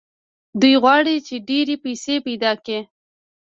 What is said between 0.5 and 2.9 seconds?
دوی غواړي چې ډېرې پيسې پيدا کړي.